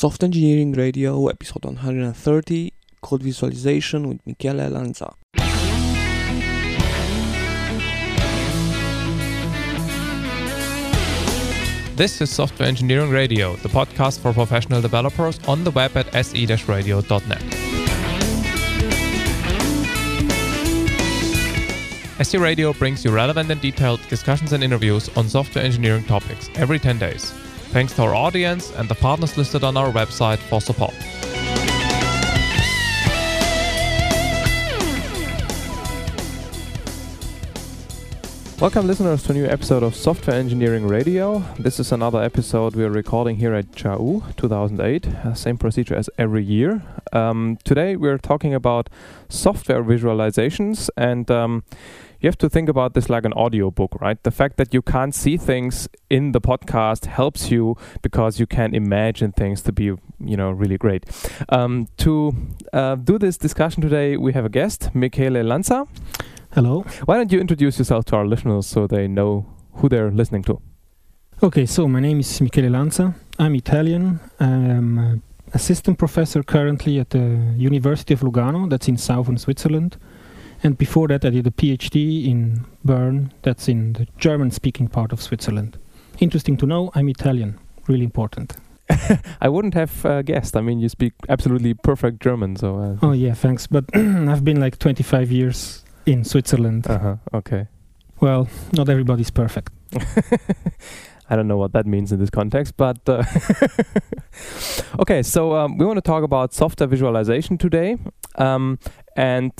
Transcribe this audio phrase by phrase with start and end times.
[0.00, 5.12] Soft Engineering Radio, episode 130, Code Visualization with Michele Lanza.
[11.96, 17.42] This is Software Engineering Radio, the podcast for professional developers on the web at se-radio.net.
[22.20, 26.78] SE Radio brings you relevant and detailed discussions and interviews on software engineering topics every
[26.78, 27.34] 10 days.
[27.72, 30.92] Thanks to our audience and the partners listed on our website for support.
[38.60, 41.44] Welcome, listeners, to a new episode of Software Engineering Radio.
[41.60, 45.06] This is another episode we are recording here at JAOO 2008.
[45.06, 46.82] Uh, same procedure as every year.
[47.12, 48.90] Um, today we're talking about
[49.28, 51.62] software visualizations, and um,
[52.20, 54.22] you have to think about this like an audio book, right?
[54.22, 58.74] The fact that you can't see things in the podcast helps you because you can
[58.74, 61.04] imagine things to be, you know, really great.
[61.48, 62.34] Um, to
[62.72, 65.86] uh, do this discussion today, we have a guest, Michele Lanza.
[66.52, 66.84] Hello.
[67.04, 70.60] Why don't you introduce yourself to our listeners so they know who they're listening to?
[71.42, 73.14] Okay, so my name is Michele Lanza.
[73.38, 74.20] I'm Italian.
[74.38, 75.22] I'm
[75.54, 79.96] assistant professor currently at the University of Lugano, that's in southern Switzerland.
[80.62, 85.12] And before that, I did a PhD in Bern, that's in the German speaking part
[85.12, 85.78] of Switzerland.
[86.18, 87.58] Interesting to know, I'm Italian.
[87.88, 88.56] Really important.
[89.40, 90.56] I wouldn't have uh, guessed.
[90.56, 92.78] I mean, you speak absolutely perfect German, so.
[92.78, 93.66] Uh, oh, yeah, thanks.
[93.66, 96.86] But I've been like 25 years in Switzerland.
[96.88, 97.16] Uh huh.
[97.32, 97.68] Okay.
[98.20, 99.72] Well, not everybody's perfect.
[101.30, 103.22] I don't know what that means in this context, but uh
[104.98, 105.22] okay.
[105.22, 107.96] So um, we want to talk about software visualization today,
[108.34, 108.80] um,
[109.16, 109.52] and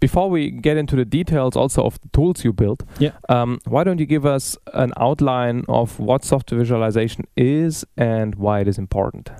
[0.00, 3.12] before we get into the details also of the tools you built, yeah.
[3.28, 8.60] Um, why don't you give us an outline of what software visualization is and why
[8.60, 9.30] it is important?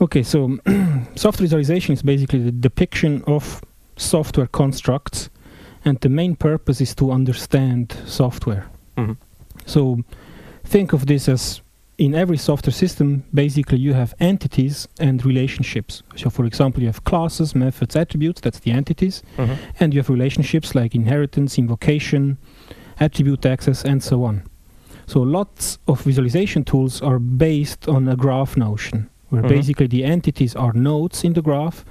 [0.00, 0.58] Okay, so
[1.14, 3.62] software visualization is basically the depiction of
[3.96, 5.30] software constructs,
[5.84, 8.68] and the main purpose is to understand software.
[8.96, 9.12] Mm-hmm.
[9.64, 9.98] So
[10.64, 11.62] think of this as
[11.98, 16.02] in every software system, basically you have entities and relationships.
[16.16, 19.54] So, for example, you have classes, methods, attributes, that's the entities, mm-hmm.
[19.80, 22.36] and you have relationships like inheritance, invocation,
[23.00, 24.42] attribute access, and so on.
[25.06, 29.48] So, lots of visualization tools are based on a graph notion, where Mhm.
[29.48, 31.84] basically the entities are nodes in the graph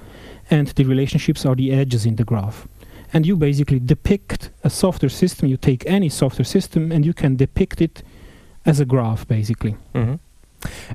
[0.50, 2.68] and the relationships are the edges in the graph.
[3.12, 7.36] And you basically depict a software system, you take any software system and you can
[7.36, 8.02] depict it
[8.66, 9.76] as a graph basically.
[9.94, 10.14] Mm-hmm.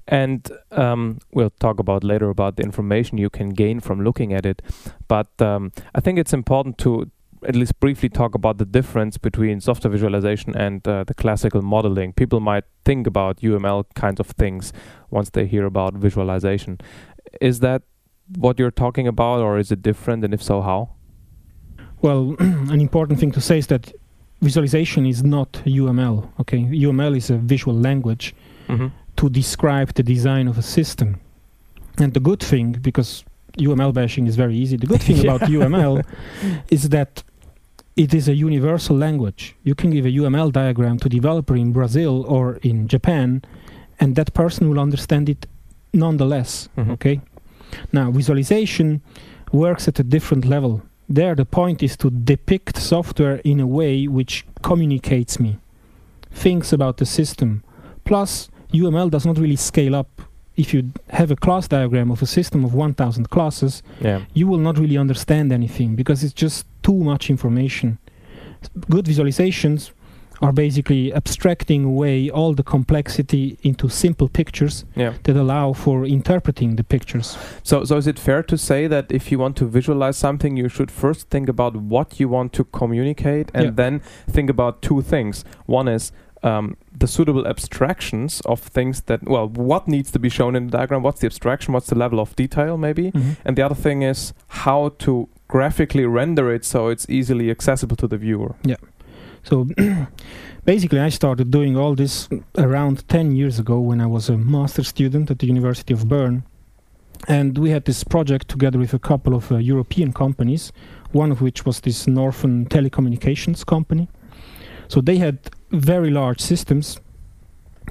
[0.07, 4.45] And um, we'll talk about later about the information you can gain from looking at
[4.45, 4.61] it.
[5.07, 7.09] But um, I think it's important to
[7.47, 12.13] at least briefly talk about the difference between software visualization and uh, the classical modeling.
[12.13, 14.73] People might think about UML kinds of things
[15.09, 16.79] once they hear about visualization.
[17.39, 17.81] Is that
[18.35, 20.23] what you're talking about, or is it different?
[20.23, 20.91] And if so, how?
[22.01, 23.91] Well, an important thing to say is that
[24.41, 26.27] visualization is not UML.
[26.39, 28.33] Okay, UML is a visual language
[28.69, 28.87] Mm-hmm.
[29.17, 31.19] to describe the design of a system.
[31.97, 33.25] And the good thing, because
[33.57, 36.05] UML bashing is very easy, the good thing about UML
[36.69, 37.21] is that
[37.97, 39.55] it is a universal language.
[39.63, 43.41] You can give a UML diagram to developer in Brazil or in Japan,
[43.99, 45.45] and that person will understand it
[45.93, 46.69] nonetheless.
[46.77, 46.91] Mhm.
[46.91, 47.19] Okay.
[47.91, 49.01] Now, visualization
[49.51, 50.81] works at a different level.
[51.09, 55.57] There, the point is to depict software in a way which communicates me,
[56.31, 57.63] thinks about the system.
[58.05, 60.21] Plus, UML does not really scale up.
[60.55, 64.21] If you have a class diagram of a system of 1000 classes, Yeah.
[64.33, 67.97] you will not really understand anything because it's just too much information.
[68.89, 69.91] Good visualizations
[70.41, 75.13] are basically abstracting away all the complexity into simple pictures Yeah.
[75.23, 77.37] that allow for interpreting the pictures.
[77.63, 80.69] So, so is it fair to say that if you want to visualize something, you
[80.69, 83.71] should first think about what you want to communicate, and Yeah.
[83.75, 85.45] then think about two things.
[85.67, 86.11] One is
[86.43, 90.77] um, the suitable abstractions of things that, well, what needs to be shown in the
[90.77, 91.03] diagram?
[91.03, 91.71] What's the abstraction?
[91.73, 93.11] What's the level of detail, maybe?
[93.45, 98.07] And the other thing is how to graphically render it so it's easily accessible to
[98.07, 98.55] the viewer.
[99.43, 99.67] So
[100.65, 104.83] basically, I started doing all this around 10 years ago when I was a master
[104.83, 106.43] student at the University of Bern.
[107.27, 110.71] And we had this project together with a couple of uh, European companies,
[111.11, 114.07] one of which was this Northern Telecommunications company.
[114.87, 115.37] So they had
[115.71, 116.99] very large systems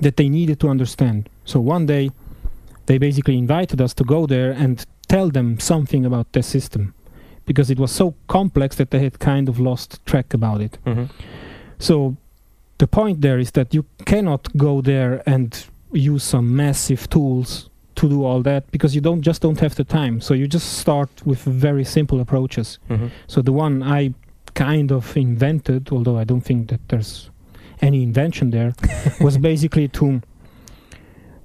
[0.00, 1.28] that they needed to understand.
[1.44, 2.10] So one day,
[2.86, 6.94] they basically invited us to go there and tell them something about their system
[7.46, 10.78] because it was so complex that they had kind of lost track about it.
[10.86, 11.04] Mm-hmm.
[11.80, 12.16] So
[12.78, 18.08] the point there is that you cannot go there and use some massive tools to
[18.08, 20.20] do all that because you don't just don't have the time.
[20.20, 22.78] So you just start with very simple approaches.
[22.88, 23.08] Mm-hmm.
[23.26, 24.14] So the one I
[24.54, 27.30] kind of invented, although I don't think that there's
[27.82, 28.72] any invention there,
[29.20, 30.22] was basically to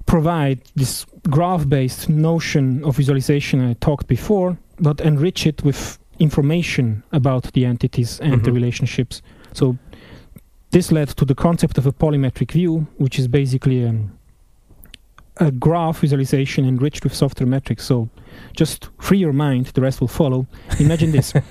[0.06, 7.52] provide this graph-based notion of visualization I talked before, but enrich it with information about
[7.52, 8.54] the entities and the Mhm.
[8.54, 9.20] relationships.
[9.52, 9.76] So
[10.70, 14.18] this led to the concept of a polymetric view, which is basically um,
[15.38, 17.84] a graph visualization enriched with software metrics.
[17.84, 18.08] So
[18.56, 20.46] just free your mind, the rest will follow.
[20.80, 21.32] Imagine this.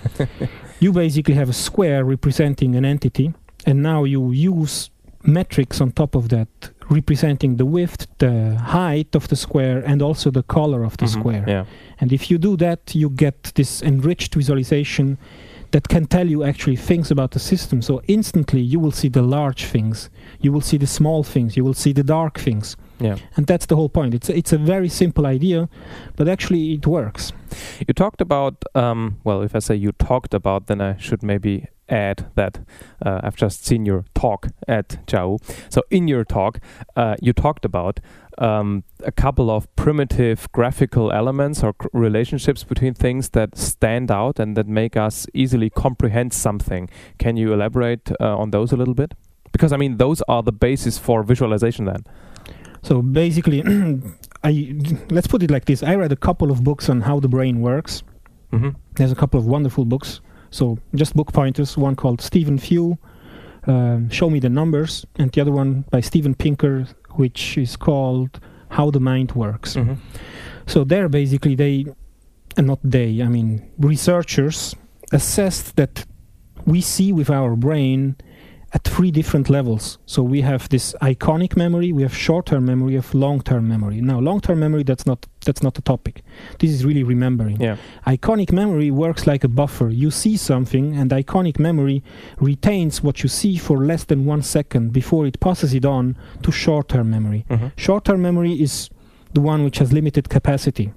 [0.82, 3.34] You basically have a square representing an entity,
[3.66, 4.90] and now you use
[5.24, 6.50] metrics on top of that,
[6.90, 11.10] representing the width, the height of the square, and also the color of the Mhm.
[11.20, 11.44] square.
[11.48, 11.66] Yeah.
[12.02, 15.18] And if you do that, you get this enriched visualization
[15.76, 17.82] that can tell you actually things about the system.
[17.82, 21.66] So instantly you will see the large things, you will see the small things, you
[21.66, 22.78] will see the dark things.
[22.98, 23.18] Yeah.
[23.36, 24.14] And that's the whole point.
[24.14, 25.68] It's a, it's a very simple idea,
[26.16, 27.34] but actually it works.
[27.86, 31.68] You talked about, um, well, if I say you talked about, then I should maybe
[31.90, 32.60] add that
[33.06, 35.40] uh, I've just seen your talk at JAOO.
[35.70, 36.60] So, in your talk,
[36.96, 38.00] uh, you talked about
[38.38, 44.58] um, a couple of primitive graphical elements or relationships between things that stand out and
[44.58, 46.90] that make us easily comprehend something.
[47.18, 49.14] Can you elaborate uh, on those a little bit?
[49.52, 52.04] Because, I mean, those are the basis for visualization then.
[52.86, 53.64] So basically,
[54.44, 54.76] I
[55.10, 57.62] let's put it like this: I read a couple of books on how the brain
[57.62, 58.04] works.
[58.54, 58.70] Mm-hmm.
[58.96, 60.22] There's a couple of wonderful books.
[60.56, 61.78] So just book pointers.
[61.78, 62.98] One called Stephen Few,
[63.68, 66.88] um, "Show Me the Numbers," and the other one by Steven Pinker,
[67.20, 69.96] which is called "How the Mind Works." Mm-hmm.
[70.66, 71.86] So there, basically, they,
[72.56, 74.76] and not they, I mean, researchers
[75.12, 76.06] assessed that
[76.66, 78.16] we see with our brain
[78.76, 79.98] at three different levels.
[80.06, 84.02] So we have this iconic memory, we have short-term memory, we have long-term memory.
[84.02, 86.24] Now, long-term memory that's not that's not the topic.
[86.60, 87.62] This is really remembering.
[87.62, 87.78] Yeah.
[88.06, 89.90] Iconic memory works like a buffer.
[89.90, 92.04] You see something, and iconic memory
[92.40, 96.52] retains what you see for less than one second before it passes it on to
[96.52, 97.46] short-term memory.
[97.50, 97.68] Mm-hmm.
[97.78, 98.90] Short-term memory is
[99.34, 100.92] the one which has limited capacity.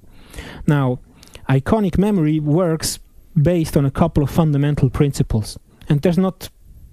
[0.67, 0.99] Now,
[1.47, 2.99] iconic memory works
[3.35, 6.49] based on a couple of fundamental principles, and there's not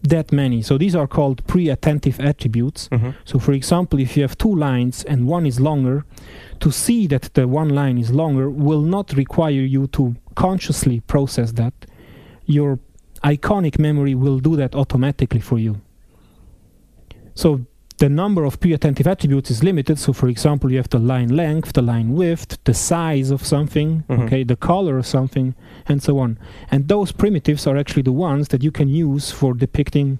[0.09, 0.63] that many.
[0.63, 2.89] So these are called pre-attentive attributes.
[2.89, 3.11] Mm-hmm.
[3.25, 6.05] So, for example, if you have two lines and one is longer,
[6.61, 11.53] to see that the one line is longer will not require you to consciously process
[11.53, 11.75] that.
[12.47, 12.79] Your
[13.25, 15.81] iconic memory will do that automatically for you.
[17.35, 17.67] So,
[17.99, 19.99] the number of pre-attentive attributes is limited.
[19.99, 24.05] So, for example, you have the line length, the line width, the size of something,
[24.09, 24.25] Mhm.
[24.25, 25.55] okay, the color of something,
[25.89, 26.39] and so on.
[26.71, 30.19] And those primitives are actually the ones that you can use for depicting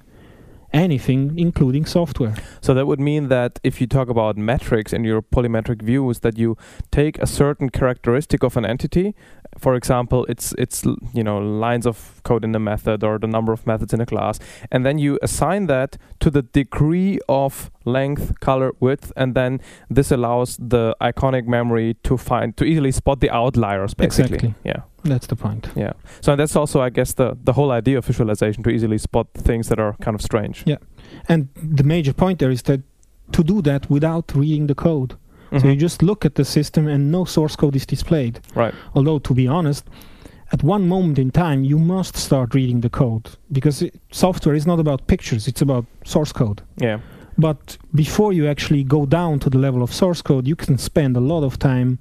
[0.73, 2.35] anything, including software.
[2.61, 6.39] So that would mean that if you talk about metrics in your polymetric views, that
[6.39, 6.57] you
[6.91, 9.15] take a certain characteristic of an entity.
[9.59, 13.53] For example, it's it's you know lines of code in a method or the number
[13.53, 14.39] of methods in a class,
[14.71, 19.61] and then you assign that to the degree of length, color, width, and then
[19.91, 23.95] this allows the iconic memory to find to easily spot the outliers.
[23.95, 24.55] Basically, Exactly.
[24.65, 24.83] yeah.
[25.05, 25.69] That's the point.
[25.77, 25.93] Yeah.
[26.21, 29.69] So that's also, I guess, the the whole idea of visualization to easily spot things
[29.69, 30.63] that are kind of strange.
[30.67, 30.79] Yeah.
[31.29, 32.81] And the major point there is that
[33.33, 35.15] to do that without reading the code.
[35.59, 35.71] So Mhm.
[35.75, 38.41] you just look at the system and no source code is displayed.
[38.55, 38.75] right.
[38.95, 39.85] Although, to be honest,
[40.53, 44.67] at one moment in time, you must start reading the code because it, software is
[44.67, 46.63] not about pictures, it's about source code.
[46.81, 46.99] Yeah.
[47.39, 51.17] But before you actually go down to the level of source code, you can spend
[51.17, 51.99] a lot of time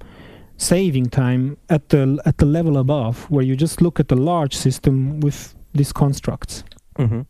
[0.58, 4.53] saving time at the at the level above where you just look at the large
[4.56, 6.63] system with these constructs.
[6.98, 7.22] Mm-hmm.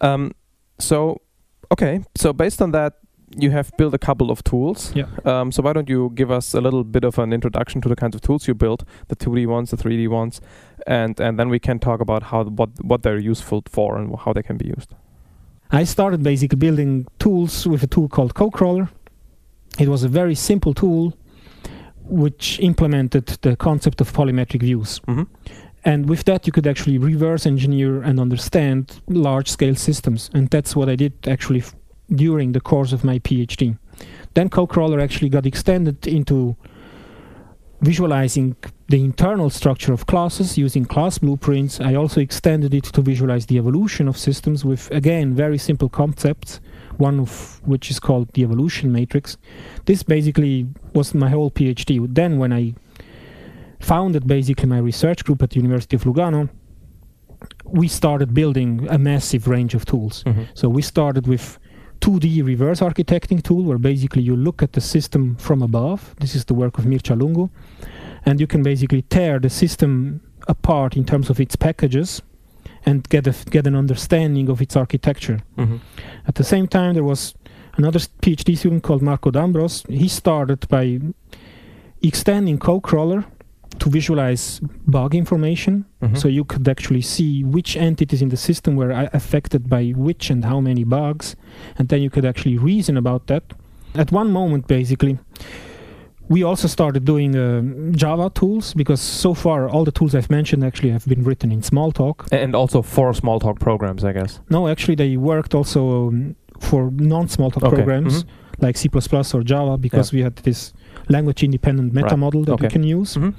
[0.00, 0.32] Um,
[0.78, 1.20] so,
[1.70, 2.00] okay.
[2.16, 2.92] So based on that,
[3.38, 4.92] you have built a couple of tools.
[4.94, 5.06] Yeah.
[5.24, 7.96] Um, so why don't you give us a little bit of an introduction to the
[7.96, 10.40] kinds of tools you built, the 2D ones, the 3D ones,
[10.86, 14.32] and and then we can talk about how what what they're useful for and how
[14.32, 14.94] they can be used.
[15.72, 18.88] I started basically building tools with a tool called CodeCrawler.
[19.78, 21.12] It was a very simple tool
[22.08, 25.00] which implemented the concept of polymetric views.
[25.06, 25.24] hmm
[25.84, 30.30] And with that, you could actually reverse engineer and understand large scale systems.
[30.34, 31.74] And that's what I did actually f-
[32.14, 33.78] during the course of my PhD.
[34.34, 36.56] Then CodeCrawler actually got extended into
[37.80, 38.56] visualizing
[38.88, 41.80] the internal structure of classes using class blueprints.
[41.80, 46.60] I also extended it to visualize the evolution of systems with, again, very simple concepts,
[46.96, 49.36] one of which is called the evolution matrix.
[49.84, 52.06] This basically was my whole PhD.
[52.14, 52.74] Then, when I
[53.80, 56.48] founded basically my research group at the University of Lugano,
[57.64, 60.22] we started building a massive range of tools.
[60.26, 61.58] hmm So we started with
[62.00, 66.14] 2D reverse architecting tool where basically you look at the system from above.
[66.20, 67.50] This is the work of Mircea Lungu.
[68.24, 72.22] And you can basically tear the system apart in terms of its packages
[72.84, 75.40] and get a, get an understanding of its architecture.
[75.56, 75.80] Mhm.
[76.26, 77.34] At the same time, there was
[77.76, 79.84] another PhD student called Marco D'Ambros.
[79.88, 81.00] He started by
[82.02, 83.24] extending CodeCrawler
[83.78, 85.84] to visualize bug information.
[86.02, 86.16] Mhm.
[86.16, 90.44] So you could actually see which entities in the system were affected by which and
[90.44, 91.36] how many bugs.
[91.78, 93.42] And then you could actually reason about that.
[93.94, 95.18] At one moment, basically,
[96.28, 100.64] we also started doing uh, Java tools because so far all the tools I've mentioned
[100.64, 102.26] actually have been written in Smalltalk.
[102.32, 104.40] and also for Smalltalk programs, I guess.
[104.50, 108.28] No, actually, they worked also um, for non-Smalltalk Okay, programs mhm.
[108.60, 108.88] like C++
[109.34, 110.72] or Java because we had this
[111.08, 113.16] language-independent meta Right, model that we can use.
[113.16, 113.34] Mhm.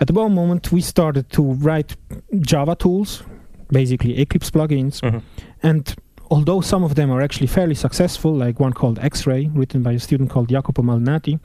[0.00, 1.96] At the moment, we started to write
[2.40, 3.22] Java tools,
[3.70, 5.22] basically Eclipse plugins, Mhm.
[5.62, 5.94] and
[6.30, 9.98] although some of them are actually fairly successful, like one called X-Ray, written by a
[9.98, 11.40] student called Jacopo Malnati,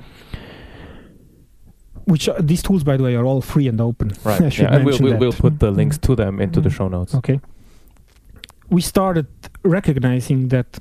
[2.06, 4.12] which are, these tools, by the way, are all free and open.
[4.26, 4.54] I Right.
[4.54, 6.74] should Yeah, and we'll, we'll, we'll put the links to them into the Mhm.
[6.78, 7.16] show notes.
[7.16, 7.40] Okay.
[8.70, 9.28] We started
[9.64, 10.80] recognizing that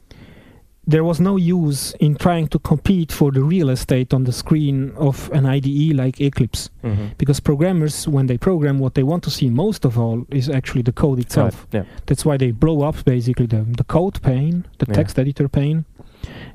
[0.84, 4.92] there was no use in trying to compete for the real estate on the screen
[4.96, 7.16] of an IDE like Eclipse Mhm.
[7.18, 10.82] because programmers when they program what they want to see most of all is actually
[10.82, 11.84] the code itself Right.
[11.84, 11.84] Yeah.
[12.06, 14.94] that's why they blow up basically the, the code pane the Yeah.
[14.94, 15.84] text editor pane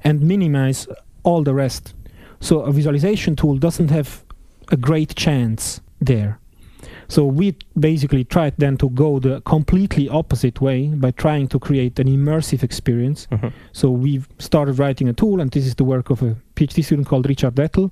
[0.04, 0.88] and minimize
[1.24, 1.94] all the rest
[2.42, 4.24] so a visualization tool doesn't have
[4.72, 6.38] a great chance there
[7.10, 12.00] so we basically tried then to go the completely opposite way by trying to create
[12.00, 13.52] an immersive experience Mhm.
[13.72, 17.08] so we started writing a tool, and this is the work of a PhD student
[17.08, 17.92] called Richard Wettel,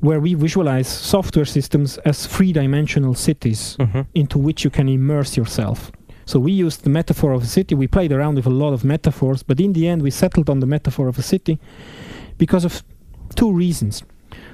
[0.00, 4.06] where we visualize software systems as three-dimensional cities Mhm.
[4.14, 5.90] into which you can immerse yourself.
[6.26, 7.74] So we used the metaphor of a city.
[7.74, 10.60] We played around with a lot of metaphors, but in the end, we settled on
[10.60, 11.58] the metaphor of a city
[12.36, 12.82] because of
[13.36, 14.02] two reasons.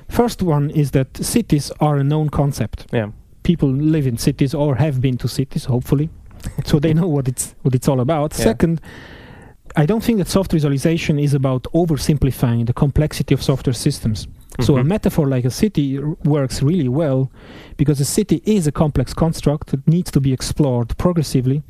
[0.09, 2.87] First one is that cities are a known concept.
[2.93, 3.09] Yeah.
[3.43, 6.09] People live in cities or have been to cities, hopefully,
[6.65, 8.33] so they know what it's what it's all about.
[8.39, 8.45] Yeah.
[8.45, 8.81] Second,
[9.77, 14.29] I don't think that software visualization is about oversimplifying the complexity of software systems.
[14.61, 14.87] So a Mhm.
[14.87, 17.31] metaphor like a city r- works really well
[17.79, 21.63] because a city is a complex construct that needs to be explored progressively.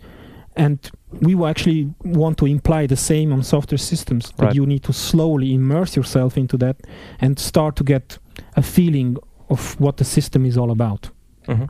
[0.56, 0.78] And
[1.20, 4.54] we will actually want to imply the same on software systems that Right.
[4.56, 6.76] you need to slowly immerse yourself into that
[7.20, 8.18] and start to get
[8.56, 9.16] a feeling
[9.48, 11.10] of what the system is all about.
[11.46, 11.68] Mhm.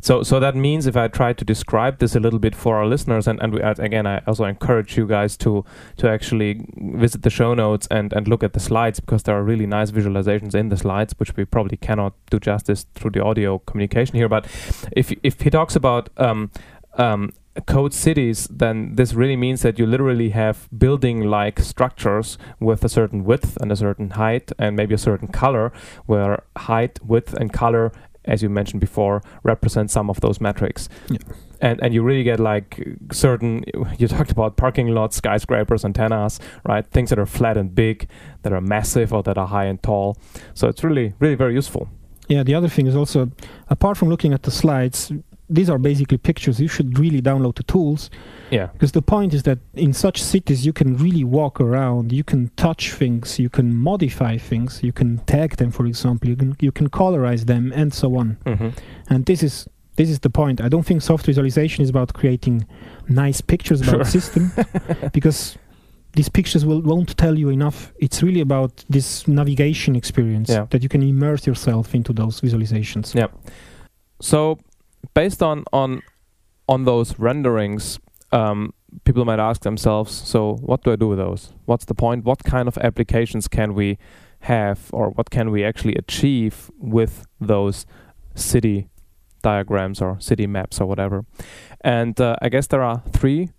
[0.00, 2.86] So, so that means if I try to describe this a little bit for our
[2.86, 5.64] listeners, and, and we, uh, again, I also encourage you guys to
[5.96, 9.42] to actually visit the show notes and, and look at the slides because there are
[9.42, 13.58] really nice visualizations in the slides, which we probably cannot do justice through the audio
[13.58, 14.28] communication here.
[14.28, 14.46] But
[14.92, 16.50] if if he talks about um,
[16.96, 17.32] um,
[17.66, 23.24] code cities, then this really means that you literally have building-like structures with a certain
[23.24, 25.72] width and a certain height and maybe a certain color,
[26.06, 27.92] where height, width, and color
[28.24, 30.88] as you mentioned before, represent some of those metrics.
[31.08, 31.18] Yeah.
[31.60, 33.64] And and you really get like certain.
[33.98, 36.86] You talked about parking lots, skyscrapers, antennas, right?
[36.90, 38.08] Things that are flat and big,
[38.42, 40.16] that are massive or that are high and tall.
[40.54, 41.88] So it's really really very useful.
[42.28, 43.30] Yeah, the other thing is also,
[43.68, 45.12] apart from looking at the slides,
[45.50, 46.60] these are basically pictures.
[46.60, 48.08] You should really download the tools
[48.50, 48.68] Yeah.
[48.72, 52.50] because the point is that in such cities you can really walk around, you can
[52.56, 56.72] touch things, you can modify things, you can tag them, for example, you can you
[56.72, 58.36] can colorize them, and so on.
[58.46, 58.68] hmm
[59.08, 59.66] And this is
[59.96, 60.60] this is the point.
[60.60, 62.64] I don't think soft visualization is about creating
[63.08, 64.20] nice pictures about Sure.
[64.20, 64.50] system
[65.12, 65.58] because
[66.16, 67.92] these pictures will won't tell you enough.
[67.98, 70.66] It's really about this navigation experience Yeah.
[70.70, 73.14] that you can immerse yourself into those visualizations.
[73.14, 73.28] Yeah.
[74.20, 74.58] So,
[75.14, 76.02] based on on
[76.68, 77.98] on those renderings,
[78.32, 78.72] um,
[79.04, 81.52] people might ask themselves, so what do I do with those?
[81.64, 82.24] What's the point?
[82.24, 83.98] What kind of applications can we
[84.40, 87.86] have, or what can we actually achieve with those
[88.34, 88.88] city
[89.42, 91.24] diagrams or city maps or whatever?
[91.80, 93.50] And uh, I guess there are three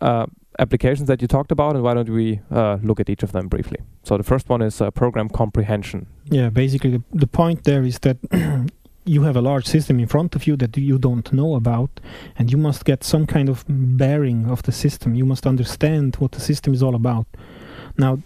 [0.00, 0.26] uh,
[0.58, 3.48] applications that you talked about, and why don't we uh, look at each of them
[3.48, 3.78] briefly?
[4.02, 6.06] So the first one is uh, program comprehension.
[6.24, 8.18] Yeah, basically the, the point there is that
[9.08, 12.00] you have a large system in front of you that you don't know about
[12.36, 15.14] and you must get some kind of bearing of the system.
[15.14, 17.26] You must understand what the system is all about.
[17.96, 18.18] Now,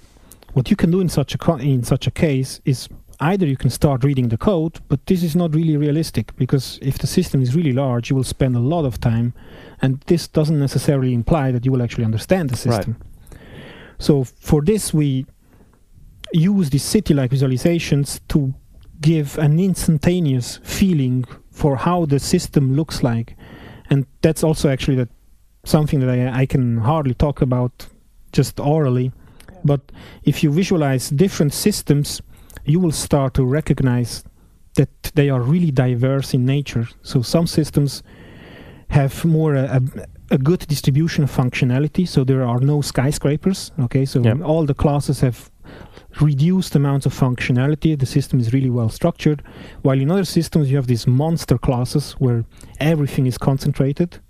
[0.53, 2.89] what you can do in such a in such a case is
[3.21, 6.99] either you can start reading the code, but this is not really realistic because if
[6.99, 9.33] the system is really large, you will spend a lot of time
[9.81, 12.77] and this doesn't necessarily imply that you will actually understand the Right.
[12.77, 12.97] system.
[13.99, 15.27] So for this we
[16.33, 18.55] use these city-like visualizations to
[19.03, 23.37] give an instantaneous feeling for how the system looks like
[23.91, 25.09] and that's also actually that
[25.65, 27.87] something that I, I can hardly talk about
[28.33, 29.13] just orally.
[29.65, 29.81] But
[30.25, 32.21] if you visualize different systems,
[32.65, 34.25] you will start to recognize
[34.75, 36.89] that they are really diverse in nature.
[37.03, 38.03] So some systems
[38.89, 39.81] have more a, a,
[40.35, 42.09] a good distribution of functionality.
[42.09, 43.73] So there are no skyscrapers.
[43.79, 44.41] Okay, so Yep.
[44.43, 45.51] all the classes have
[46.21, 47.99] reduced amounts of functionality.
[47.99, 49.43] The system is really well structured.
[49.83, 52.45] While in other systems you have these monster classes where
[52.79, 54.21] everything is concentrated,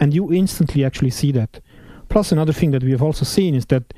[0.00, 1.60] and you instantly actually see that.
[2.08, 3.94] Plus, another thing that we have also seen is that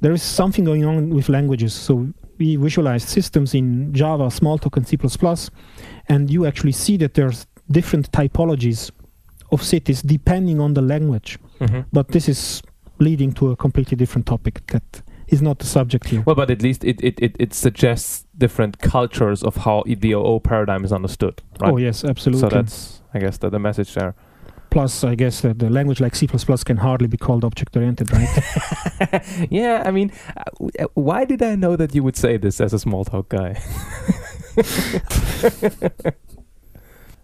[0.00, 1.72] there is something going on with languages.
[1.72, 4.98] So we visualize systems in Java, Smalltalk, and C++,
[6.08, 8.90] and you actually see that there's different typologies
[9.50, 11.38] of cities depending on the language.
[11.58, 12.62] hmm But this is
[12.98, 15.02] leading to a completely different topic that
[15.34, 16.22] is not the subject here.
[16.24, 20.40] Well, but at least it, it, it, it suggests different cultures of how the OO
[20.40, 21.72] paradigm is understood, right?
[21.72, 22.40] Oh yes, absolutely.
[22.40, 24.14] so that's, I guess, the, the message there.
[24.70, 29.46] Plus, I guess that the language like C++ can hardly be called object-oriented, right?
[29.50, 32.78] yeah, I mean, uh, why did I know that you would say this as a
[32.78, 33.62] Smalltalk guy?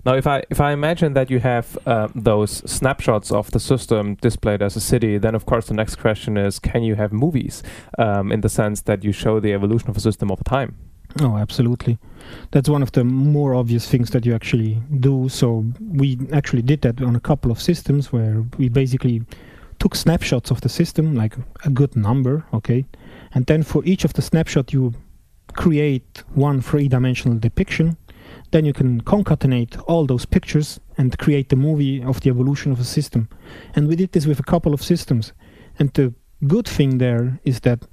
[0.04, 4.14] now, if I if I imagine that you have uh, those snapshots of the system
[4.16, 7.62] displayed as a city, then of course the next question is: Can you have movies
[7.98, 10.76] um, in the sense that you show the evolution of a system over time?
[11.20, 11.98] Oh, absolutely.
[12.52, 15.28] That's one of the more obvious things that you actually do.
[15.28, 19.22] So we actually did that on a couple of systems where we basically
[19.80, 22.84] took snapshots of the system, like a good number, okay,
[23.34, 24.94] and then for each of the snapshot you
[25.54, 27.96] create one three-dimensional depiction.
[28.50, 32.80] Then you can concatenate all those pictures and create the movie of the evolution of
[32.80, 33.28] a system.
[33.74, 35.32] And we did this with a couple of systems.
[35.78, 36.12] And the
[36.46, 37.86] good thing there is that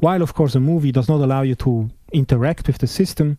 [0.00, 3.38] while of course a movie does not allow you to interact with the system,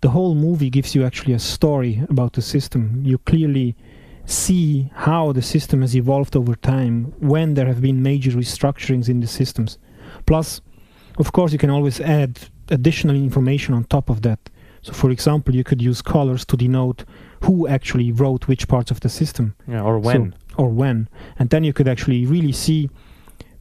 [0.00, 3.02] the whole movie gives you actually a story about the system.
[3.04, 3.76] You clearly
[4.24, 9.20] see how the system has evolved over time, when there have been major restructurings in
[9.20, 9.78] the systems.
[10.26, 10.60] Plus,
[11.18, 12.38] of course, you can always add
[12.68, 14.38] additional information on top of that.
[14.82, 17.04] So, for example, you could use colors to denote
[17.44, 20.34] who actually wrote which parts of the system Yeah, or when?
[20.56, 21.08] or when.
[21.38, 22.90] And then you could actually really see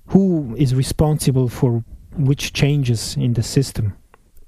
[0.07, 1.83] who is responsible for
[2.17, 3.93] which changes in the system.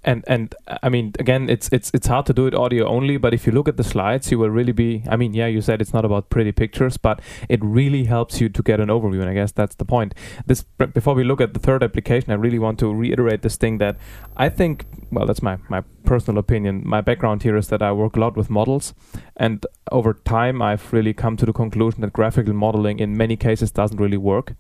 [0.04, 3.34] And and I mean again it's it's it's hard to do it audio only but
[3.34, 5.82] if you look at the slides you will really be I mean yeah you said
[5.82, 9.30] it's not about pretty pictures but it really helps you to get an overview and
[9.30, 10.16] I guess that's the point.
[10.46, 13.78] This before we look at the third application I really want to reiterate this thing
[13.78, 13.98] that
[14.36, 16.82] I think well that's my my personal opinion.
[16.86, 18.94] My background here is that I work a lot with models
[19.38, 23.72] and over time I've really come to the conclusion that graphical modeling in many cases
[23.72, 24.56] doesn't really work.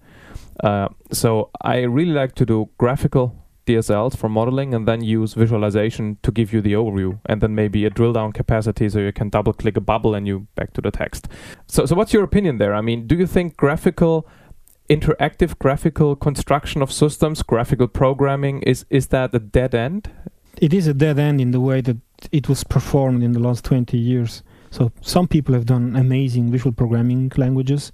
[0.63, 3.40] Uh, so I really like to do graphical
[3.71, 7.85] DSLs for modeling and then use visualization to give you the overview and then maybe
[7.85, 10.81] a drill down capacity so you can double click a bubble and you back to
[10.81, 11.27] the text.
[11.67, 12.73] So so what's your opinion there?
[12.73, 14.27] I mean, do you think graphical
[14.89, 20.11] interactive graphical construction of systems, graphical programming is is that a dead end?
[20.57, 21.97] It is a dead end in the way that
[22.31, 24.43] it was performed in the last 20 years.
[24.69, 27.91] So some people have done amazing visual programming languages,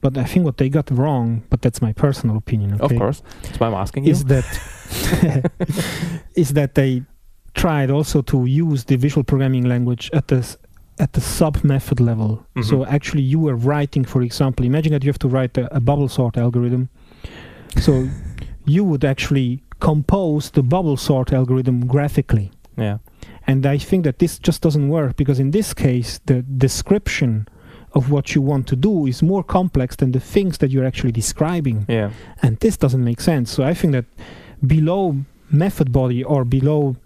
[0.00, 3.22] but I think what they got wrong, but that's my personal opinion, okay, Of course.
[3.42, 4.12] That's why I'm asking you.
[4.12, 4.44] is that
[6.34, 7.02] is that they
[7.54, 10.56] tried also to use the visual programming language at the
[10.98, 12.44] at the sub method level.
[12.56, 12.64] Mhm.
[12.64, 15.80] So actually, you were writing, for example, imagine that you have to write a, a
[15.80, 16.88] bubble sort algorithm.
[17.80, 18.08] So
[18.66, 22.50] you would actually compose the bubble sort algorithm graphically.
[22.76, 22.98] yeah.
[23.46, 27.48] And I think that this just doesn't work because in this case, the description
[27.92, 31.12] of what you want to do is more complex than the things that you're actually
[31.12, 32.10] describing Yeah.
[32.42, 34.04] and this doesn't make sense so i think that
[34.66, 35.16] below
[35.50, 36.96] method body or below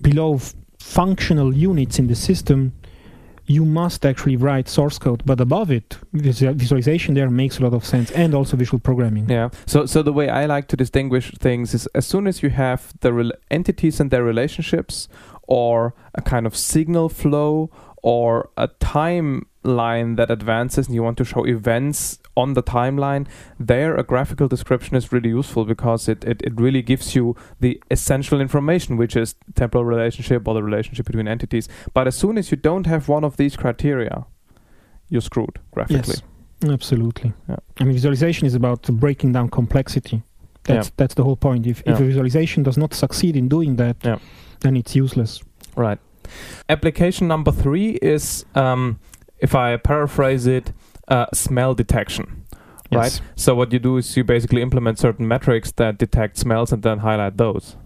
[0.00, 2.72] below f- functional units in the system
[3.46, 7.74] you must actually write source code but above it visu- visualization there makes a lot
[7.74, 9.48] of sense and also visual programming Yeah.
[9.66, 12.80] So so the way I like to distinguish things is as soon as you have
[13.00, 15.08] the rel- entities and their relationships,
[15.48, 17.68] or a kind of signal flow,
[18.02, 23.26] or a timeline that advances, and you want to show events on the timeline,
[23.60, 27.80] there a graphical description is really useful because it, it, it really gives you the
[27.90, 31.68] essential information, which is temporal relationship or the relationship between entities.
[31.94, 34.24] But as soon as you don't have one of these criteria,
[35.08, 36.14] you're screwed graphically.
[36.14, 36.22] yes
[36.70, 37.56] absolutely Yeah.
[37.80, 40.22] i mean visualization is about breaking down complexity
[40.62, 40.92] that's Yeah.
[40.96, 44.18] that's the whole point if, if a visualization does not succeed in doing that Yeah.
[44.60, 45.42] then it's useless
[45.76, 45.98] Right.
[46.68, 48.98] Application number three is, um,
[49.38, 50.72] if I paraphrase it,
[51.08, 52.44] uh, smell detection.
[52.92, 53.04] Right.
[53.12, 53.20] Yes.
[53.36, 56.98] So what you do is you basically implement certain metrics that detect smells and then
[56.98, 57.76] highlight those.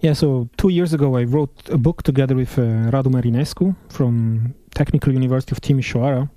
[0.00, 4.54] Yeah, so two years ago I wrote a book together with uh, Radu Marinescu from
[4.74, 6.28] Technical University of Timișoara.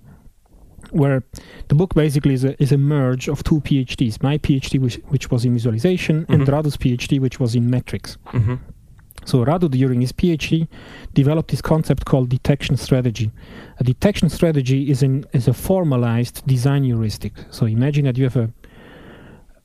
[0.92, 1.24] where
[1.70, 4.22] the book basically is a, is a merge of two PhDs.
[4.22, 6.48] My PhD, which, which was in visualization, and Mhm.
[6.48, 8.18] Radu's PhD, which was in metrics.
[8.28, 8.56] Mm-hmm.
[9.26, 10.68] So Radu, during his PhD,
[11.14, 13.32] developed this concept called detection strategy.
[13.80, 17.34] A detection strategy is an is a formalized design heuristic.
[17.50, 18.50] So imagine that you have a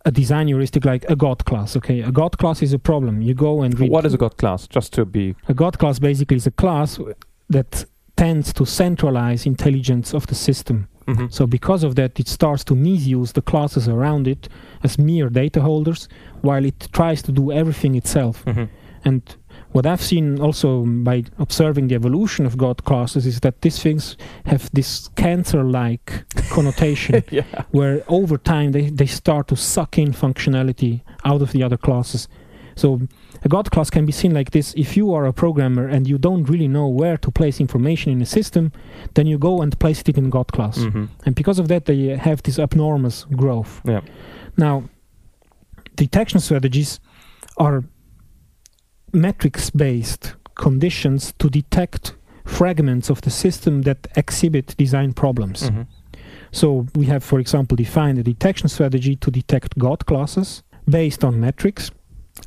[0.07, 1.77] a design heuristic like a God class.
[1.77, 3.20] Okay, a God class is a problem.
[3.23, 4.66] You go and read What is a God class?
[4.66, 5.35] Just to be.
[5.49, 6.99] a God class basically is a class
[7.49, 7.85] that
[8.16, 10.88] tends to centralize intelligence of the system.
[11.07, 11.27] Mm-hmm.
[11.31, 14.49] So because of that, it starts to misuse the classes around it
[14.83, 16.09] as mere data holders,
[16.40, 18.44] while it tries to do everything itself.
[18.44, 18.64] Mm-hmm.
[19.05, 19.37] And
[19.72, 24.16] what I've seen also by observing the evolution of God classes is that these things
[24.46, 27.44] have this cancer-like connotation, yeah.
[27.70, 32.28] where over time they, they start to suck in functionality out of the other classes.
[32.74, 33.00] So
[33.42, 34.74] a God class can be seen like this.
[34.76, 38.22] If you are a programmer and you don't really know where to place information in
[38.22, 38.72] a system,
[39.14, 40.78] then you go and place it in God class.
[40.78, 41.06] Mm-hmm.
[41.26, 43.80] And because of that, they have this enormous growth.
[43.85, 44.00] Yeah.
[44.56, 44.85] Now,
[45.96, 47.00] detection strategies
[47.56, 47.85] are
[49.12, 55.62] metrics based conditions to detect fragments of the system that exhibit design problems.
[55.62, 55.83] Mm-hmm.
[56.53, 61.40] So, we have, for example, defined a detection strategy to detect God classes based on
[61.40, 61.92] metrics.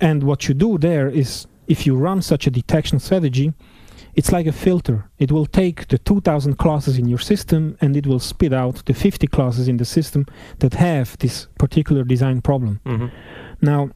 [0.02, 3.54] And what you do there is if you run such a detection strategy,
[4.16, 5.10] it's like a filter.
[5.18, 8.94] It will take the 2000 classes in your system and it will spit out the
[8.94, 10.26] 50 classes in the system
[10.60, 12.80] that have this particular design problem.
[12.86, 13.08] Mm-hmm.
[13.62, 13.92] Now,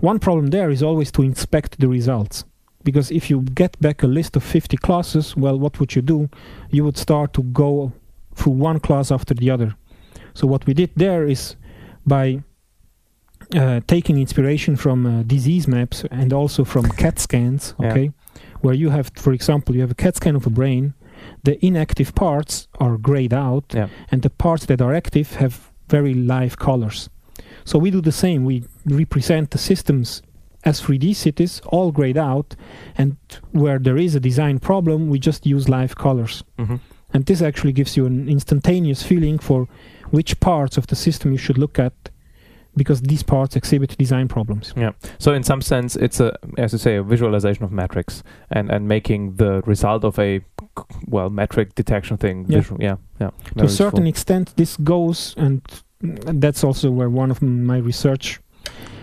[0.00, 2.44] one problem there is always to inspect the results.
[2.84, 6.28] Because if you get back a list of 50 classes, well, what would you do?
[6.70, 7.92] You would start to go
[8.34, 9.74] through one class after the other.
[10.34, 11.56] So, what we did there is
[12.06, 12.42] by
[13.54, 17.90] uh, taking inspiration from uh, disease maps and also from CAT scans, Yeah.
[17.90, 18.12] okay,
[18.60, 20.94] where you have, for example, you have a CAT scan of a brain,
[21.44, 23.88] the inactive parts are grayed out, Yeah.
[24.10, 27.08] and the parts that are active have very live colors.
[27.64, 28.44] So we do the same.
[28.44, 30.22] We represent the systems
[30.64, 32.56] as 3D cities, all grayed out,
[32.98, 33.16] and
[33.52, 36.42] where there is a design problem, we just use live colors.
[36.58, 36.76] Mm-hmm.
[37.12, 39.68] And this actually gives you an instantaneous feeling for
[40.10, 41.92] which parts of the system you should look at,
[42.76, 44.74] because these parts exhibit design problems.
[44.76, 44.90] Yeah.
[45.18, 48.86] So in some sense, it's a, as you say, a visualization of metrics and and
[48.88, 50.40] making the result of a
[51.06, 52.44] well metric detection thing.
[52.48, 52.58] Yeah.
[52.58, 52.82] Visual.
[52.82, 53.30] Yeah, yeah.
[53.56, 54.08] to a certain useful.
[54.08, 55.62] extent this goes and
[56.00, 58.40] that's also where one of my research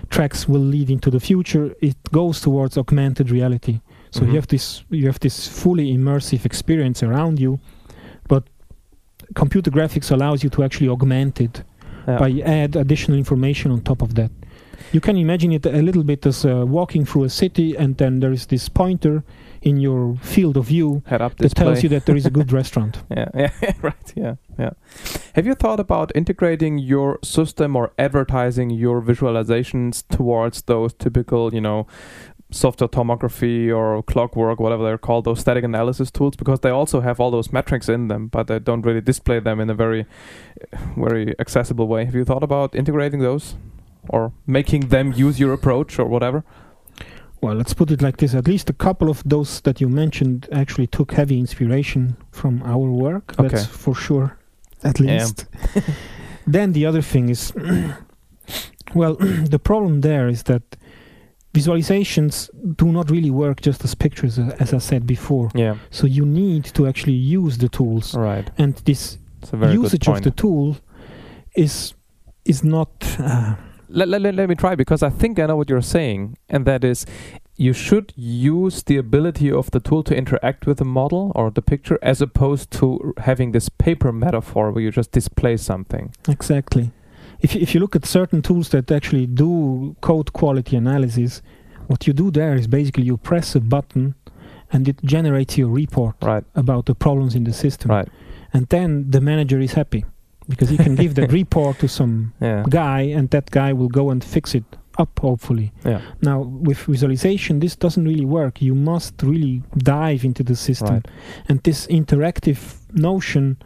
[0.09, 3.79] tracks will lead into the future it goes towards augmented reality
[4.11, 4.27] so Mhm.
[4.29, 7.59] you have this you have this fully immersive experience around you
[8.27, 8.43] but
[9.33, 11.63] computer graphics allows you to actually augment it
[12.07, 12.19] Yeah.
[12.19, 14.31] by add additional information on top of that
[14.91, 18.19] you can imagine it a little bit as uh, walking through a city and then
[18.19, 19.23] there is this pointer
[19.63, 21.65] in your field of view that display.
[21.65, 24.13] tells you that there is a good restaurant Yeah, yeah, right.
[24.15, 24.71] Yeah, yeah.
[25.35, 31.61] Have you thought about integrating your system or advertising your visualizations towards those typical, you
[31.61, 31.87] know,
[32.51, 36.35] software tomography or Klocwork, whatever they're called, those static analysis tools?
[36.35, 39.59] Because they also have all those metrics in them, but they don't really display them
[39.59, 40.05] in a very,
[40.97, 42.03] very accessible way.
[42.05, 43.55] Have you thought about integrating those?
[44.09, 46.43] Or making them use your approach or whatever?
[47.43, 48.33] Well, let's put it like this.
[48.33, 52.89] At least a couple of those that you mentioned actually took heavy inspiration from our
[52.89, 53.33] work.
[53.37, 53.49] Okay.
[53.49, 54.37] That's for sure.
[54.83, 55.13] At Yeah.
[55.19, 55.45] least.
[56.47, 57.53] then the other thing is,
[58.95, 59.15] well,
[59.49, 60.61] the problem there is that
[61.53, 65.49] visualizations do not really work just as pictures, uh, as I said before.
[65.55, 68.49] Yeah, So you need to actually use the tools, right.
[68.57, 70.75] and this It's a very usage of the tool
[71.55, 71.93] is
[72.45, 72.89] is not.
[73.19, 73.55] Uh,
[73.93, 76.83] let, let, let, me try because I think I know what you're saying, and that
[76.83, 77.05] is
[77.55, 81.61] you should use the ability of the tool to interact with the model or the
[81.61, 86.13] picture as opposed to having this paper metaphor where you just display something.
[86.27, 86.91] Exactly.
[87.41, 91.43] If you, if you look at certain tools that actually do code quality analysis,
[91.87, 94.15] what you do there is basically you press a button
[94.71, 97.91] and it generates your report Right, about the problems in the system.
[97.91, 98.07] right.
[98.51, 100.05] And then the manager is happy
[100.49, 102.63] because he can give the report to some Yeah.
[102.69, 104.63] guy and that guy will go and fix it
[104.99, 105.71] up hopefully.
[105.85, 106.01] Yeah.
[106.21, 108.61] Now with visualization this doesn't really work.
[108.61, 110.93] You must really dive into the system.
[110.95, 111.07] Right.
[111.49, 113.57] And this interactive notion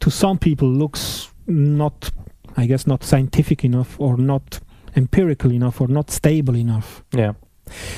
[0.00, 2.10] to some people looks not
[2.56, 4.60] I guess not scientific enough or not
[4.96, 7.04] empirical enough or not stable enough.
[7.12, 7.34] Yeah.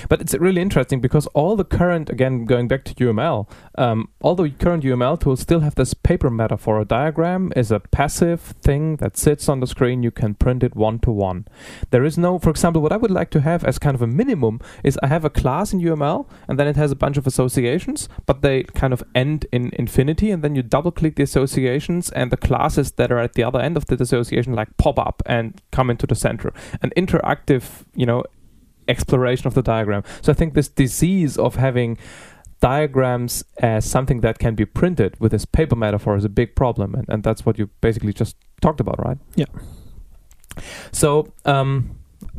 [0.08, 4.34] But it's really interesting because all the current, again, going back to UML, um, all
[4.34, 6.80] the current UML tools still have this paper metaphor.
[6.80, 10.02] A diagram is a passive thing that sits on the screen.
[10.02, 11.46] You can print it one to one.
[11.90, 14.06] There is no, for example, what I would like to have as kind of a
[14.06, 17.26] minimum is I have a class in UML and then it has a bunch of
[17.26, 20.30] associations, but they kind of end in infinity.
[20.30, 23.60] And then you double click the associations and the classes that are at the other
[23.60, 26.52] end of the association like pop up and come into the center.
[26.82, 28.24] An interactive, you know,
[28.94, 30.02] exploration of the diagram.
[30.24, 31.98] So I think this disease of having
[32.60, 36.88] diagrams as something that can be printed with this paper metaphor is a big problem,
[36.98, 39.18] and, and that's what you basically just talked about, right?
[39.34, 39.50] Yeah.
[40.92, 41.08] So
[41.44, 41.68] um,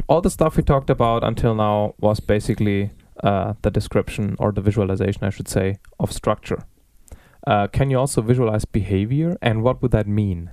[0.08, 2.92] all the stuff we talked about until now was basically
[3.24, 6.62] uh, the description or the visualization, I should say, of structure.
[7.46, 10.52] Uh, can you also visualize behavior, and what would that mean?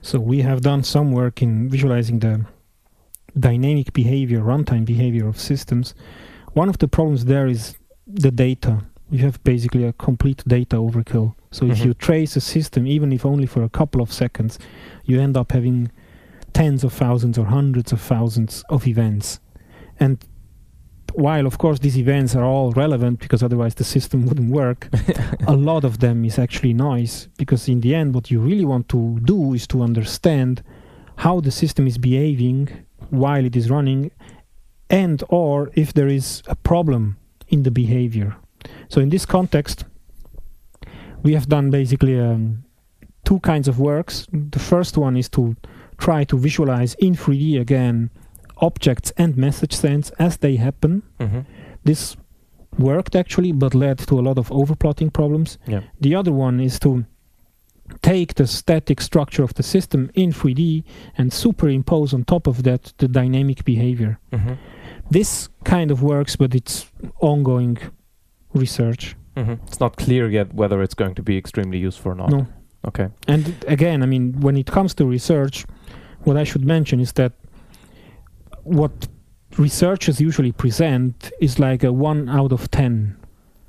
[0.00, 2.46] So we have done some work in visualizing the
[3.38, 5.94] dynamic behavior, runtime behavior of systems.
[6.54, 8.84] One of the problems there is the data.
[9.10, 11.34] You have basically a complete data overkill.
[11.50, 11.84] So if Mhm.
[11.86, 14.58] you trace a system, even if only for a couple of seconds,
[15.04, 15.90] you end up having
[16.52, 19.40] tens of thousands or hundreds of thousands of events.
[20.00, 20.18] And
[21.14, 24.88] while, of course, these events are all relevant because otherwise the system wouldn't work,
[25.46, 28.88] a lot of them is actually noise because in the end what you really want
[28.90, 30.62] to do is to understand
[31.16, 32.68] how the system is behaving
[33.10, 34.10] while it is running
[34.90, 37.16] and or if there is a problem
[37.48, 38.36] in the behavior
[38.88, 39.84] so in this context
[41.22, 42.64] we have done basically um,
[43.24, 45.56] two kinds of works the first one is to
[45.98, 48.10] try to visualize in 3d again
[48.58, 51.40] objects and message sends as they happen mm-hmm.
[51.84, 52.16] this
[52.78, 55.58] worked actually, but led to a lot of overplotting problems.
[55.66, 55.82] Yeah.
[56.00, 57.04] The other one is to
[58.02, 60.84] take the static structure of the system in 3D
[61.16, 64.18] and superimpose on top of that the dynamic behavior.
[64.32, 64.54] Mm-hmm.
[65.10, 67.78] This kind of works, but it's ongoing
[68.54, 69.16] research.
[69.36, 69.54] Mm-hmm.
[69.66, 72.30] It's not clear yet whether it's going to be extremely useful or not.
[72.30, 72.46] No.
[72.86, 73.08] Okay.
[73.26, 75.64] And again, I mean, when it comes to research,
[76.24, 77.32] what I should mention is that
[78.62, 79.08] what
[79.56, 83.16] researchers usually present is like a 1 out of 10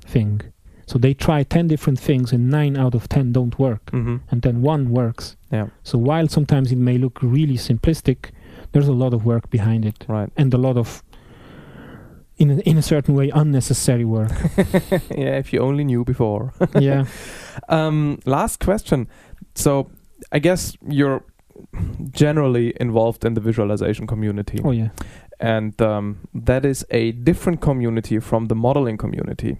[0.04, 0.42] thing.
[0.90, 3.84] So they try 10 different things and 9 out of 10 don't work.
[3.92, 4.16] Mm-hmm.
[4.30, 5.36] And then one works.
[5.52, 5.68] Yeah.
[5.84, 8.30] So while sometimes it may look really simplistic,
[8.72, 10.30] there's a lot of work behind it Right.
[10.36, 11.02] and a lot of,
[12.38, 14.32] in a, in a certain way, unnecessary work.
[15.16, 16.52] yeah, if you only knew before.
[16.80, 17.04] yeah.
[17.68, 19.06] Um, last question.
[19.54, 19.90] So,
[20.32, 21.22] I guess you're
[22.10, 24.88] generally involved in the visualization community, Oh, yeah.
[25.38, 29.56] and um, that is a different community from the modeling community.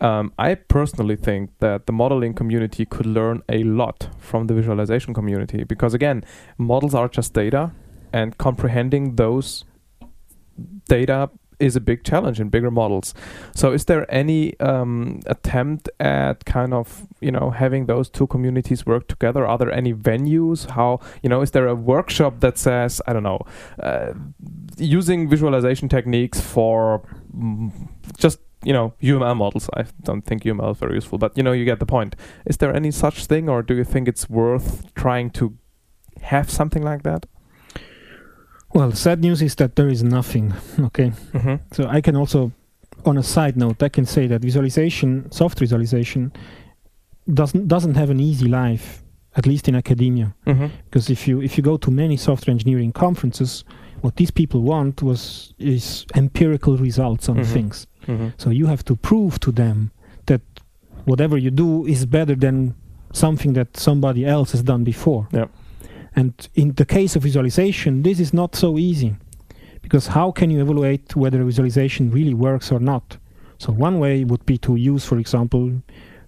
[0.00, 5.12] Um, I personally think that the modeling community could learn a lot from the visualization
[5.12, 6.24] community because, again,
[6.56, 7.72] models are just data,
[8.12, 9.64] and comprehending those
[10.88, 13.14] data is a big challenge in bigger models.
[13.54, 18.86] So, is there any um, attempt at kind of you know having those two communities
[18.86, 19.46] work together?
[19.46, 20.70] Are there any venues?
[20.70, 23.40] How you know is there a workshop that says I don't know
[23.82, 24.12] uh,
[24.76, 27.02] using visualization techniques for
[27.36, 27.72] mm,
[28.16, 29.68] just you know UML models?
[29.76, 32.16] I don't think UML is very useful, but you know you get the point.
[32.46, 35.56] Is there any such thing, or do you think it's worth trying to
[36.22, 37.26] have something like that?
[38.74, 40.52] Well, sad news is that there is nothing.
[40.80, 41.12] Okay.
[41.32, 41.54] Mm-hmm.
[41.72, 42.52] So I can also,
[43.04, 46.32] on a side note, I can say that visualization, soft visualization,
[47.32, 49.02] doesn't doesn't have an easy life,
[49.36, 50.34] at least in academia.
[50.46, 50.66] Mm-hmm.
[50.84, 53.64] Because if you if you go to many software engineering conferences,
[54.02, 57.46] what these people want was is empirical results on Mhm.
[57.46, 57.86] things.
[58.08, 58.28] Mm-hmm.
[58.38, 59.90] So you have to prove to them
[60.26, 60.40] that
[61.04, 62.74] whatever you do is better than
[63.12, 65.28] something that somebody else has done before.
[65.32, 65.50] Yep.
[66.16, 69.14] And in the case of visualization, this is not so easy.
[69.82, 73.16] Because how can you evaluate whether a visualization really works or not?
[73.58, 75.72] So one way would be to use, for example,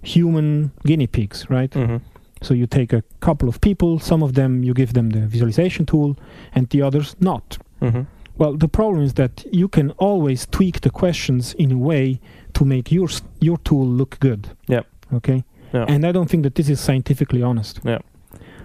[0.03, 1.71] human guinea pigs, right?
[1.71, 1.97] Mm-hmm.
[2.43, 5.85] So you take a couple of people, some of them you give them the visualization
[5.85, 6.17] tool,
[6.55, 7.59] and the others not.
[7.83, 8.03] Mm-hmm.
[8.39, 12.21] Well, the problem is that you can always tweak the questions in a way
[12.55, 13.09] to make your
[13.41, 14.49] your tool look good.
[14.69, 14.87] Yep.
[15.13, 15.45] Okay.
[15.75, 15.85] Yeah.
[15.89, 17.81] And I don't think that this is scientifically honest.
[17.85, 17.99] Yeah.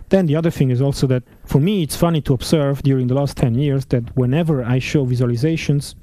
[0.10, 3.16] Then the other thing is also that for me it's funny to observe during the
[3.16, 5.96] last 10 years that whenever I show visualizations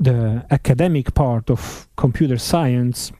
[0.00, 3.12] the academic part of computer science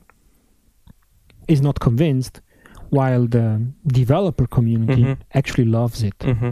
[1.47, 2.41] is not convinced
[2.89, 5.17] while the developer community Mhm.
[5.33, 6.17] actually loves it.
[6.19, 6.51] Mm-hmm.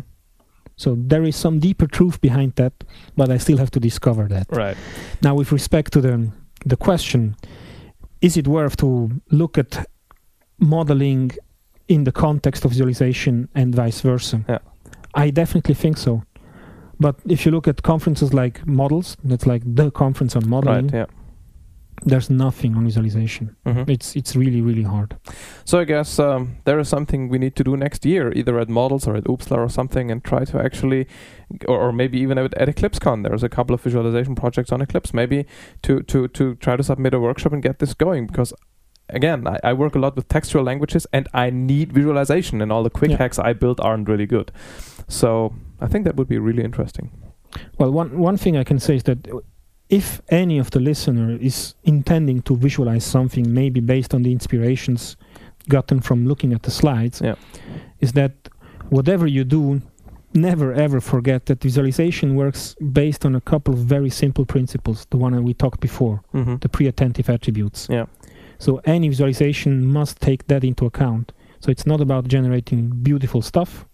[0.78, 2.74] So there is some deeper truth behind that,
[3.16, 4.48] but I still have to discover that.
[4.52, 4.78] Right.
[5.22, 6.32] Now, with respect to the
[6.66, 7.36] the question,
[8.22, 9.86] is it worth to look at
[10.60, 11.32] modeling
[11.88, 14.44] in the context of visualization and vice versa?
[14.48, 14.60] Yeah.
[15.13, 16.24] I definitely think so.
[17.00, 20.88] But if you look at conferences like models, that's like the conference on modeling.
[20.88, 20.94] Right.
[20.94, 21.06] Yeah.
[22.05, 23.55] There's nothing on visualization.
[23.65, 23.89] Mhm.
[23.89, 25.15] It's it's really really hard.
[25.65, 28.69] So I guess um, there is something we need to do next year, either at
[28.69, 31.07] Models or at Oopsla or something, and try to actually,
[31.67, 33.23] or, or maybe even at, at EclipseCon.
[33.23, 35.13] There's a couple of visualization projects on Eclipse.
[35.13, 35.45] Maybe
[35.81, 38.53] to to to try to submit a workshop and get this going because.
[39.10, 42.83] Again, I, I work a lot with textual languages and I need visualization, and all
[42.83, 43.17] the quick Yeah.
[43.19, 44.51] hacks I built aren't really good.
[45.07, 47.10] So I think that would be really interesting.
[47.79, 49.19] Well, one one thing I can say is that
[49.89, 55.17] if any of the listener is intending to visualize something, maybe based on the inspirations
[55.69, 57.36] gotten from looking at the slides, Yeah.
[58.00, 58.32] is that
[58.89, 59.82] whatever you do,
[60.34, 65.06] never ever forget that visualization works based on a couple of very simple principles.
[65.10, 66.56] The one that we talked before, Mm-hmm.
[66.62, 67.88] the pre-attentive attributes.
[67.89, 68.06] Yeah.
[68.60, 71.32] So any visualization must take that into account.
[71.60, 73.86] So it's not about generating beautiful stuff,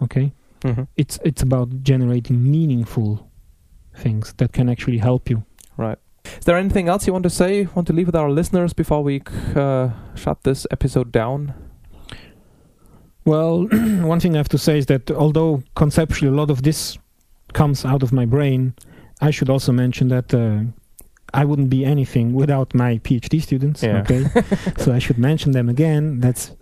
[0.00, 0.32] okay?
[0.62, 0.82] Mm-hmm.
[0.96, 3.28] It's it's about generating meaningful
[3.94, 5.44] things that can actually help you.
[5.76, 5.98] Right.
[6.24, 7.68] Is there anything else you want to say?
[7.74, 9.22] Want to leave with our listeners before we
[9.54, 11.54] uh, shut this episode down?
[13.24, 16.98] Well, one thing I have to say is that although conceptually a lot of this
[17.52, 18.74] comes out of my brain,
[19.20, 20.62] I should also mention that uh,
[21.34, 23.82] I wouldn't be anything without my PhD students.
[23.82, 24.00] Yeah.
[24.00, 24.24] Okay,
[24.78, 26.20] so I should mention them again.
[26.20, 26.52] That's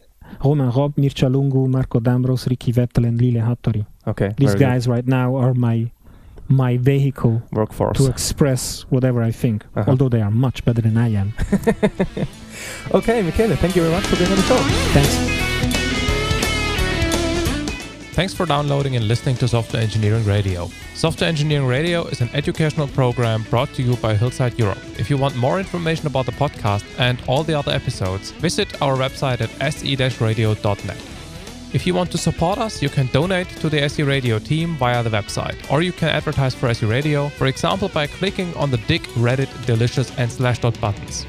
[0.45, 3.87] Romain Robbes, Mircea Lungu, Marco D'Ambros, Ricky Wettel, and Lile Hattori.
[4.07, 4.33] Okay.
[4.37, 4.65] These very good.
[4.65, 5.91] guys right now are my
[6.51, 7.97] my vehicle workforce.
[7.99, 9.91] to express whatever I think, Uh-huh.
[9.91, 11.33] although they are much better than I am.
[12.95, 14.57] okay, Michele, thank you very much for being on the show.
[14.93, 15.15] Thanks.
[18.13, 20.69] Thanks for downloading and listening to Software Engineering Radio.
[20.95, 24.79] Software Engineering Radio is an educational program brought to you by Hillside Europe.
[24.99, 28.97] If you want more information about the podcast and all the other episodes, visit our
[28.97, 30.99] website at se-radio.net.
[31.73, 35.05] If you want to support us, you can donate to the SE Radio team via
[35.05, 38.79] the website, or you can advertise for SE Radio, for example by clicking on the
[38.89, 41.27] Digg, Reddit, Delicious, and Slashdot buttons.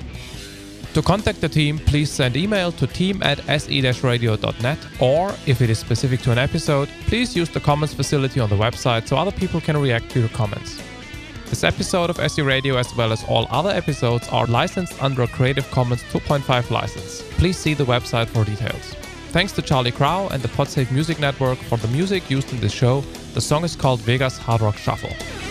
[0.96, 5.78] To contact the team, please send email to team at se-radio.net or, if it is
[5.78, 9.62] specific to an episode, please use the comments facility on the website so other people
[9.62, 10.82] can react to your comments.
[11.46, 15.28] This episode of SE Radio, as well as all other episodes, are licensed under a
[15.28, 17.22] Creative Commons 2.5 license.
[17.38, 18.96] Please see the website for details.
[19.32, 22.74] Thanks to Charlie Crow and the Podsafe Music Network for the music used in this
[22.74, 23.00] show.
[23.34, 25.51] The song is called Vegas Hard Rock Shuffle.